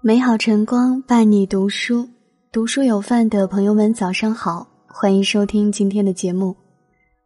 [0.00, 2.08] 美好晨光伴你读书，
[2.52, 6.56] 读书有饭的朋友们早上好，欢迎收听今天的节目，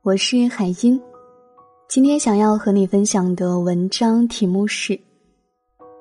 [0.00, 0.98] 我是海音。
[1.86, 4.94] 今天想要和你分享的文章题目是《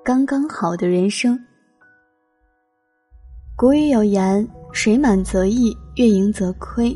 [0.01, 1.37] 刚刚好的人生》。
[3.57, 6.95] 古语有言：“水满则溢，月盈则亏。”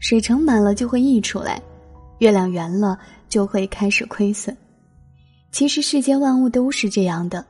[0.00, 1.60] 水盛满了就会溢出来，
[2.20, 4.56] 月亮圆了就会开始亏损。
[5.52, 7.44] 其实世间万物都是这样的。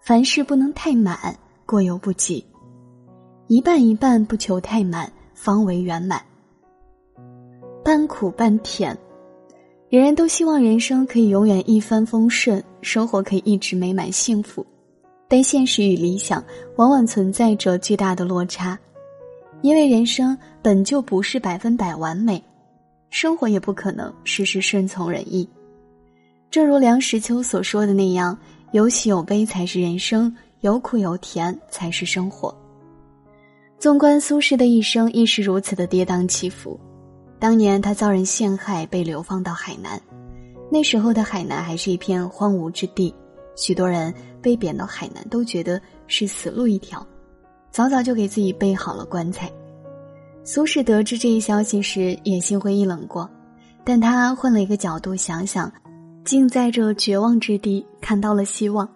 [0.00, 1.36] 凡事不能太满，
[1.66, 2.42] 过犹不及；
[3.46, 6.22] 一半一半，不求太满，方为圆满。
[7.84, 8.96] 半苦半甜，
[9.90, 14.64] 人人都希望人生可以永远一帆风顺，生活可以一直美满幸福，
[15.28, 16.42] 但现实与理想
[16.76, 18.78] 往往存在着巨大的落差，
[19.60, 22.42] 因为人生本就不是百分百完美，
[23.10, 25.46] 生活也不可能事事顺从人意。
[26.50, 28.38] 正如梁实秋所说的那样。
[28.72, 32.54] 有喜有悲才是人生，有苦有甜才是生活。
[33.78, 36.78] 纵观苏轼的一生，亦是如此的跌宕起伏。
[37.38, 40.00] 当年他遭人陷害，被流放到海南，
[40.70, 43.14] 那时候的海南还是一片荒芜之地，
[43.56, 44.12] 许多人
[44.42, 47.06] 被贬到海南都觉得是死路一条，
[47.70, 49.50] 早早就给自己备好了棺材。
[50.42, 53.30] 苏轼得知这一消息时，也心灰意冷过，
[53.84, 55.72] 但他换了一个角度想想。
[56.28, 58.86] 竟在这绝望之地看到了希望。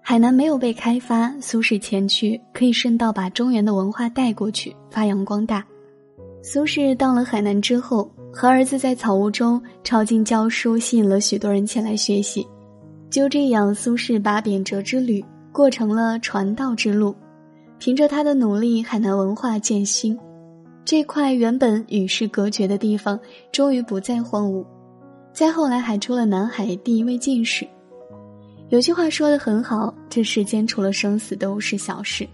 [0.00, 5.66] 海南没有被开发，苏轼前去可以顺道把中原的文化带过去，发扬光大。
[6.40, 12.46] 苏轼到了海南之后，和儿子在草屋中抄经教书，吸引了许多人前来学习。
[13.10, 17.12] 就这样，苏轼把贬谪之旅过成了传道之路。
[17.80, 20.16] 凭着他的努力，海南文化渐兴，
[20.84, 23.18] 这块原本与世隔绝的地方，
[23.50, 24.64] 终于不再荒芜。
[25.32, 27.66] 再后来，还出了南海第一位进士。
[28.68, 32.26] 有句话说的很好：“这世间除了生死，都是小事。”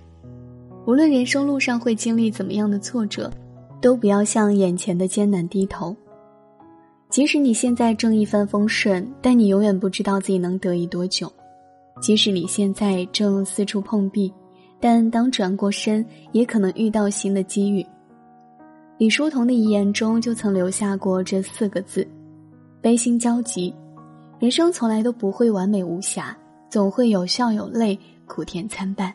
[0.86, 3.30] 无论人生路上会经历怎么样的挫折，
[3.80, 5.94] 都不要向眼前的艰难低头。
[7.08, 11.26] 即使你现在正一帆风顺，但你永远不知道自己能得意多久；
[12.00, 14.32] 即使你现在正四处碰壁，
[14.80, 17.84] 但当转过身，也可能遇到新的机遇。
[18.98, 22.06] 李叔同的遗言中就曾留下过这四个字。
[22.88, 23.70] 悲心交集，
[24.38, 26.34] 人生从来都不会完美无瑕，
[26.70, 29.12] 总会有笑有泪，苦甜参半。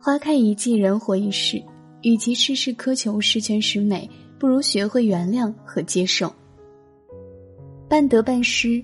[0.00, 1.62] 花开一季，人活一世，
[2.00, 4.08] 与其事事苛求十全十美，
[4.38, 6.32] 不如学会原谅和接受。
[7.86, 8.82] 半得半失，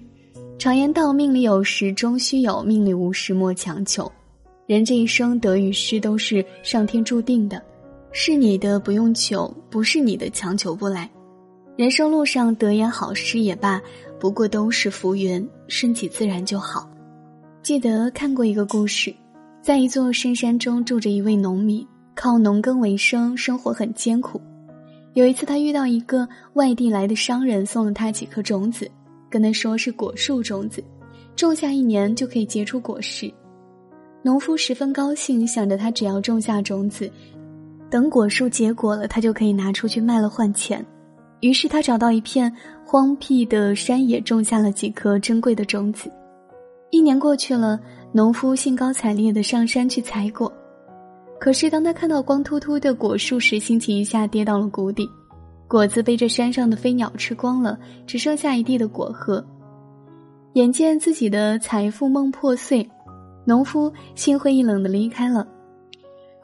[0.59, 4.13] 常言道：命里有时终须有，命里无时莫强求。
[4.67, 7.63] 人这一生得与失都是上天注定的，
[8.13, 11.11] 是你的不用求，不是你的强求不来。
[11.77, 13.79] 人生路上得也好，失也罢，
[14.19, 16.89] 不过都是浮云，顺其自然就好。
[17.63, 19.15] 记得看过一个故事，
[19.61, 24.41] 在一座深山中住着一位农民，靠农耕为生，生活很艰苦。
[25.13, 28.91] 有一次，他遇到一个外地来的商人，送了他几颗种子，
[29.29, 30.83] 跟他说是果树种子，
[31.37, 33.31] 种下一年就可以结出果实。
[34.23, 37.11] 农夫十分高兴，想着他只要种下种子，
[37.91, 40.83] 等果树结果了，他就可以拿出去卖了换钱。
[41.47, 42.53] 于是他找到一片
[42.85, 46.11] 荒僻的山野，种下了几颗珍贵的种子。
[46.91, 47.79] 一年过去了，
[48.11, 50.53] 农夫兴高采烈地上山去采果。
[51.39, 55.09] 可是当他看到光秃秃的果树时，心情一下跌到了谷底。
[55.69, 59.45] 果子被这山上的飞鸟吃光了，只剩下一地的果核。
[60.55, 62.89] 眼见自己的财富梦破碎，
[63.45, 65.47] 农夫心灰意冷地离开了。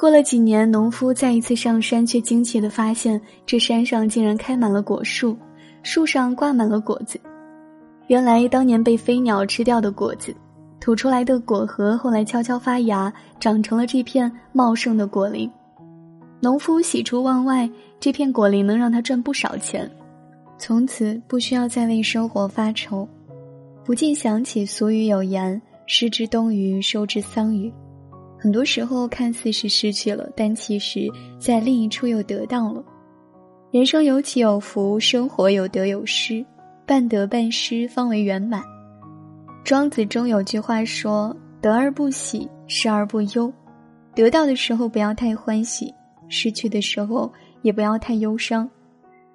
[0.03, 5.37] 过了几年，农夫再一次上山，却惊奇地发现，这山上竟然开满了果树，
[5.85, 7.21] 树上挂满了果子。
[8.09, 10.35] 原来，当年被飞鸟吃掉的果子，
[10.81, 15.49] 吐出来的果核，后来悄悄发芽，长成了这片茂盛的果林。
[16.41, 17.71] 农夫喜出望外，
[18.01, 19.89] 这片果林能让他赚不少钱，
[20.59, 23.09] 从此不需要再为生活发愁。
[23.85, 27.73] 不禁想起俗语有言：“失之东隅，收之桑榆。”
[28.43, 31.09] 很多时候看似是失去了，但其实
[31.39, 32.83] 在另一处又得到了。
[33.71, 36.45] 人生有起有伏，生活有得有失，
[36.85, 38.61] 半得半失方为圆满。
[39.63, 43.51] 庄子中有句话说：“得而不喜，失而不忧。”
[44.13, 45.95] 得到的时候不要太欢喜，
[46.29, 48.69] 失去的时候也不要太忧伤。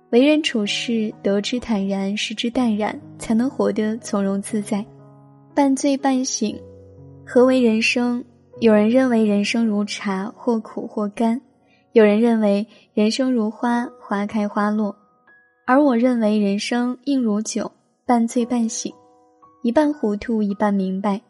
[0.09, 4.86] 为人处事，得之坦然，失之淡然，才能活得从容自在。
[5.56, 6.59] 半醉半醒，
[7.25, 8.21] 何为人生？
[8.59, 11.39] 有人认为人生如茶，或苦或甘；
[11.92, 12.65] 有人认为
[12.95, 14.95] 人生如花，花开花落；
[15.68, 17.71] 而我认为人生应如酒，
[18.04, 18.92] 半醉半醒，
[19.62, 21.21] 一半糊涂，一半明白。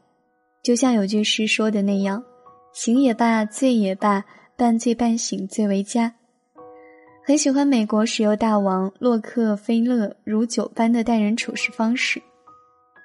[0.64, 2.24] 就像有句诗说的那样
[2.72, 4.24] ：“醒也罢，醉也罢，
[4.56, 6.14] 半醉半醒最为佳。
[7.26, 12.22] 很喜欢美国石油大王洛克菲勒如酒般的待人处事方式。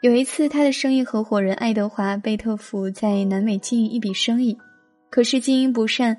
[0.02, 4.58] 有一次，他的生意合伙人爱德华·贝特福在南美经营一笔生意，
[5.08, 6.16] 可是经营不善，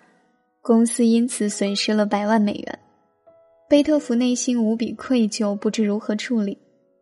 [0.62, 2.80] 公司因此损失了百万美元。
[3.68, 6.58] 贝特福内心无比愧疚，不知如何处理。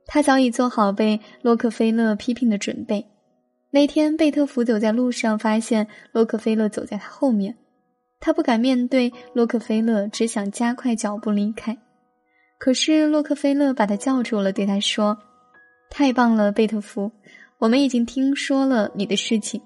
[0.08, 3.06] 他早已做好被洛克菲勒批评的准备。
[3.70, 7.56] 那天，贝特福走在路上，发现洛克菲勒走在他后面。
[8.20, 11.78] 他不敢面对洛克菲勒，只想加快脚步离开。
[12.58, 15.16] 可是洛克菲勒把他叫住了，对他说
[15.92, 17.12] ：“太棒了，贝特福，
[17.60, 19.62] 我们已经听说了你的事情。”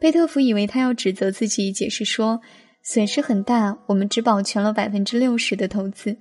[0.00, 2.40] 贝特福以为他要指责自己，解释说
[2.82, 6.16] ：“损失很大，我们只保全了百分之六十的投资。”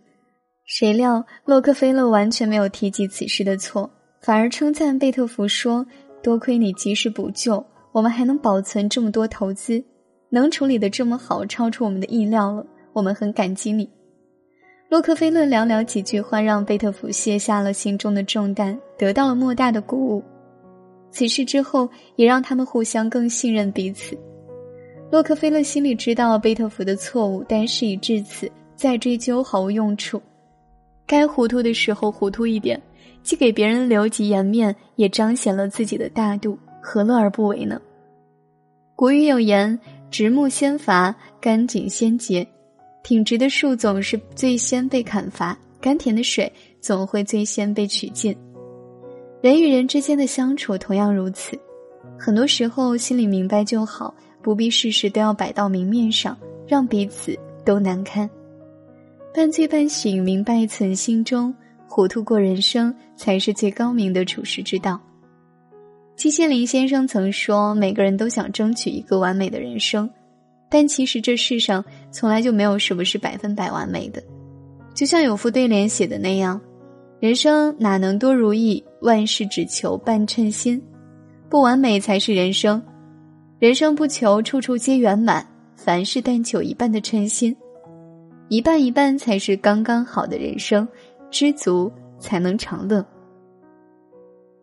[0.66, 3.90] 谁料洛克菲勒完全没有提及此事的错，
[4.22, 5.86] 反而称赞贝特福说
[6.22, 9.84] ：“多亏你及时补救，我们还能保存这么多投资。”
[10.30, 12.66] 能处理的这么好，超出我们的意料了。
[12.94, 13.90] 我们很感激你。
[14.90, 20.24] 洛克菲勒寥寥几句话，让贝特福卸下了心中的重担，得到了莫大的鼓舞。
[21.12, 24.18] 此事之后，也让他们互相更信任彼此。
[25.12, 30.22] 洛克菲勒心里知道贝特福的错误，但事已至此，再追究毫无用处。
[31.06, 32.82] 该糊涂的时候糊涂一点，
[33.24, 37.82] 既给别人留几颜面，也彰显了自己的大度，何乐而不为呢？
[38.96, 39.78] 古语有言。
[40.10, 42.48] 直木先伐，干井先竭。
[43.08, 46.52] 挺直的树总是最先被砍伐，甘甜的水
[46.82, 48.36] 总会最先被取尽。
[49.42, 51.58] 人与人之间的相处同样如此，
[52.20, 56.38] 很多时候心里明白就好，不必事事都要摆到明面上，
[56.68, 57.34] 让彼此
[57.64, 58.30] 都难堪。
[59.34, 61.56] 半醉半醒，明白存心中，
[61.88, 65.00] 糊涂过人生，才是最高明的处世之道。
[66.18, 70.10] 季羡林先生曾说：“每个人都想争取一个完美的人生，
[70.70, 74.22] 但其实这世上从来就没有什么是百分百完美的。
[74.94, 76.60] 就像有副对联写的那样，
[77.20, 80.82] 人生哪能多如意，万事只求半称心。
[81.50, 82.84] 不完美才是人生，
[83.60, 87.56] 人生不求处处皆圆满，凡事但求一半的称心，
[88.50, 90.88] 一半一半才是刚刚好的人生，
[91.32, 93.06] 知足才能长乐。”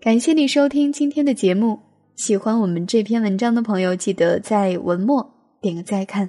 [0.03, 1.79] 感谢你收听今天的节目，
[2.17, 5.34] 喜欢我们这篇文章的朋友，记得在文末
[5.65, 6.29] 点个再看。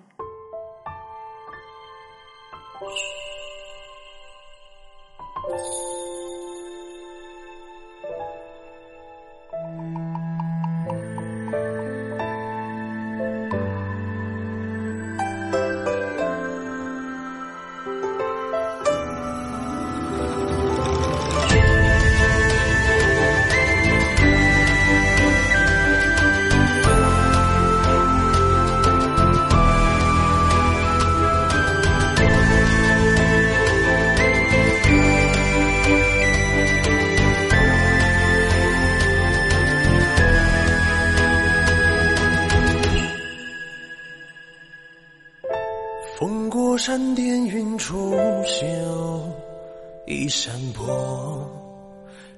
[50.26, 51.48] 一山坡，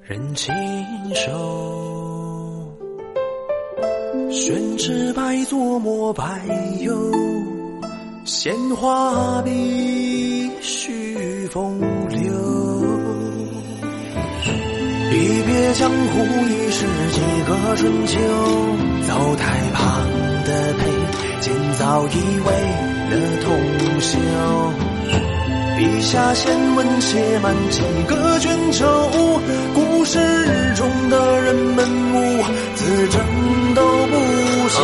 [0.02, 0.54] 人清
[1.14, 2.76] 瘦。
[4.30, 6.22] 宣纸白作墨白
[6.82, 7.10] 釉，
[8.26, 11.80] 鲜花笔续风
[12.10, 12.30] 流。
[15.10, 18.20] 一别江湖已是几个春秋，
[19.08, 20.06] 灶台旁
[20.44, 20.90] 的陪，
[21.40, 22.10] 见早已
[22.44, 22.52] 为。
[23.08, 24.18] 了通宵，
[25.78, 29.10] 笔下仙文写满几个卷轴，
[29.72, 30.18] 故事
[30.74, 32.42] 中的人们无
[32.74, 33.20] 自证
[33.76, 34.82] 都不休。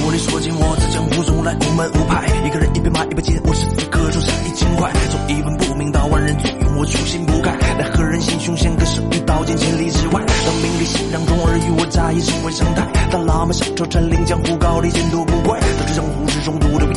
[0.00, 7.54] 如你所见，我自江湖中来无门无派，一个人一边骂一边剑，我是此刻中杀一千块，从一文不名到万人簇拥，我初心不改。
[7.78, 15.60] 奈何人心胸险，可是一刀剑千里之外，当名利心让众儿与我乍一成为常态，当喇嘛小丑占领江湖，高丽剑都不怪。
[15.60, 16.89] 到这江湖之中，独留